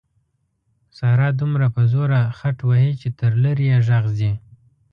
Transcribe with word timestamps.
ساره 0.97 1.29
دومره 1.39 1.67
په 1.75 1.81
زوره 1.91 2.19
خټ 2.37 2.57
وهي 2.69 2.91
چې 3.01 3.07
تر 3.19 3.31
لرې 3.43 3.65
یې 3.71 3.77
غږ 3.87 4.05
ځي. 4.17 4.31